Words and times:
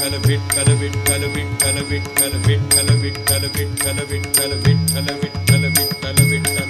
भिट्टल 0.00 0.16
भिटल 0.26 0.68
विठल 0.80 1.24
विठल 1.34 1.76
भ 1.78 1.80
विठल 1.90 2.32
भ 2.32 2.34
विठल 2.46 2.86
भ 2.86 2.88
विठ्ठल 3.02 3.02
भिठल 3.02 3.98
विठल 4.10 4.54
भ 4.54 4.56
विठ्ठल 4.64 5.10
विठल 5.22 5.66
विट्टल 5.76 6.22
विठ्ठल 6.30 6.68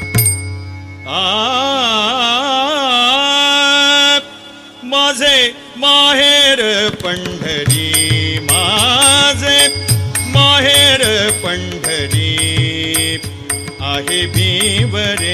मासे 4.91 5.37
मार 5.79 6.61
पण्ढरि 7.05 7.89
मार 8.51 9.45
पण्ढरिप 11.45 13.23
आ 13.83 13.85
बी 14.35 14.51
बरी 14.93 15.31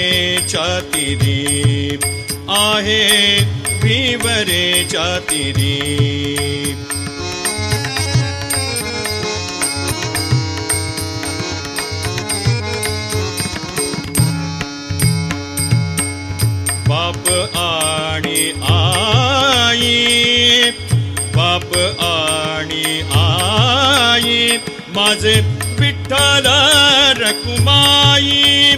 बाप 17.17 17.29
आणि 17.57 18.41
आई 18.71 20.71
बाप 21.37 21.77
आणि 22.05 22.85
आई 23.21 24.57
माझे 24.97 25.35
विठ्ठल 25.81 26.47
रकुमाई 27.21 28.77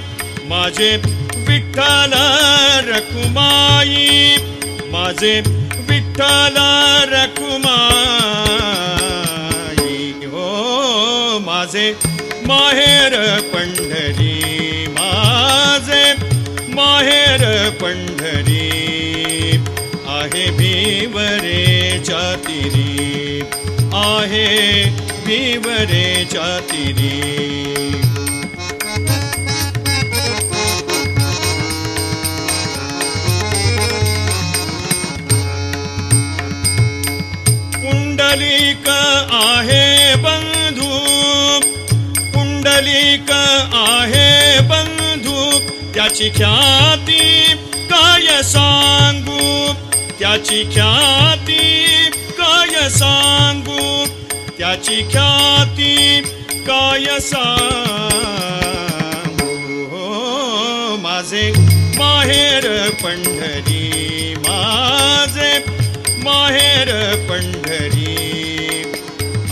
माझे 0.48 0.90
विठ्ठल 1.48 2.12
रकुमाई 2.88 4.36
माझे 4.92 5.34
विठ्ठल 5.88 6.56
रकुमाई 7.12 7.56
हो 10.32 10.48
माझे 11.46 11.86
माहेर 12.46 13.14
भीवरे 21.08 21.98
चातिरी 22.04 23.40
आहे 23.96 24.48
भीवरे 25.26 26.04
चातिरी 26.32 27.16
पुंडलिक 37.76 38.88
आहे 38.88 40.14
बंधू 40.24 40.92
पुंडलिक 42.34 43.30
आहे 43.32 44.60
बंधू 44.68 45.58
त्याची 45.94 46.28
ख्याती 46.36 47.22
काय 47.90 48.42
सांगू 48.42 48.87
त्याची 50.38 50.62
ख्याती 50.64 52.10
काय 52.38 52.88
सांगू? 52.88 54.04
काय 56.68 57.18
सांगू? 57.20 57.56
हो, 59.90 60.96
माझे 61.02 61.50
माहेर 61.98 62.66
पंढरी 63.02 64.34
माझे 64.46 65.52
माहेर 66.24 66.92
पंढरी. 67.28 68.14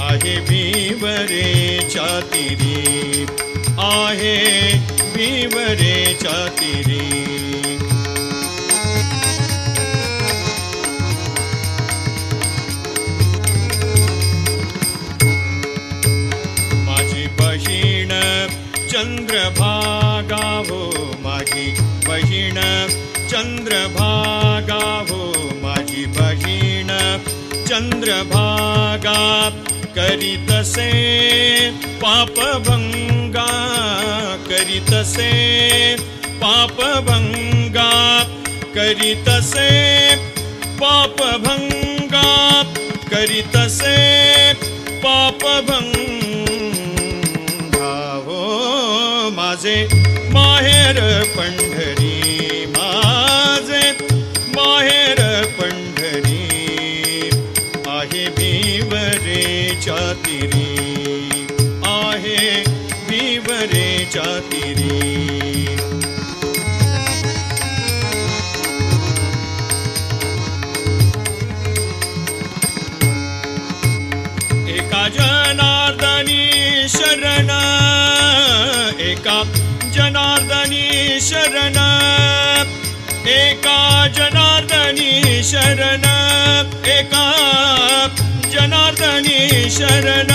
आहे 0.01 0.39
भीवरे 0.41 1.79
चातिरी 1.91 3.27
आहे 3.79 4.73
भीवरे 5.17 5.97
चातिरी 6.23 7.05
चन्द्रभागावो 18.97 20.79
महि 21.25 21.65
बहिण 22.07 22.59
करी 29.97 30.35
तसे 30.49 30.89
बहिण 32.03 32.39
भंगा 32.69 33.51
करितसे 34.49 35.31
पापभङ्गा 36.43 36.43
पाप 36.43 36.81
भंगा 37.09 37.91
करितसे 38.77 39.69
पापभङ्गा 40.81 42.29
पाप 45.05 45.45
भंगा 45.71 46.26
माझे 49.67 50.31
माहेर 50.33 50.99
पंढरी 51.37 52.67
माझे 52.75 53.81
माहेर 54.55 55.21
पंढरी 55.59 57.31
आहे 57.89 58.29
भीवरे 58.37 59.43
चातिरी, 59.83 60.71
आहे 61.85 62.63
भीवरे 63.09 63.89
चातिरी. 64.15 64.95
एका 74.77 75.09
जनार्दनी 75.17 76.45
शरण 76.89 77.86
एका 79.17 79.43
जनार्दनी 79.91 81.21
शरण। 81.21 81.77
एका 83.29 84.07
जनार्दनी 84.07 85.43
शरण। 85.43 86.05
एका 86.87 87.27
जनार्दनी 88.51 89.71
शरण। 89.71 90.31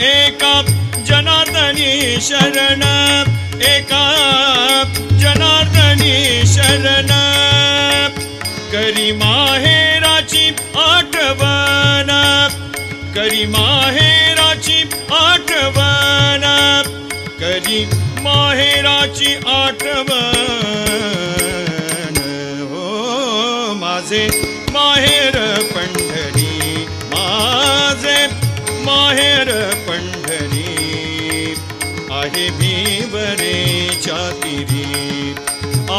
एका 0.00 0.62
जनार्दनी 1.02 2.20
शरण। 2.20 2.82
एका 3.62 4.04
जनार्दनी 5.12 6.42
शरण। 6.46 7.08
करी 8.72 9.12
माहेराची 10.26 10.48
आठवण 10.74 12.08
करी 13.14 13.44
माहेराची 13.46 14.80
आठवण 15.14 16.42
करी 17.40 17.84
माहेराची 18.22 19.34
आठवण 19.46 20.10
हो 22.70 23.74
माझे 23.80 24.26
माहेर 24.72 25.36
पंढरी, 25.74 26.86
माझे 27.14 28.26
माहेर 28.84 29.52
पंढरी, 29.88 31.54
आहे 32.10 32.48
भीवरे 32.58 33.88
चातिरी 34.02 35.34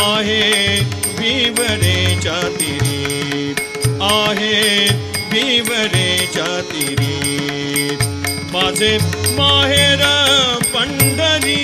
आहे 0.04 0.80
भीवरे 1.18 2.20
चातिरी 2.24 3.47
आहे 4.08 4.88
भीवरे 5.32 6.10
चातिरी 6.34 7.16
माझे 8.54 8.98
माहेर 9.38 10.04
पंढरी 10.76 11.64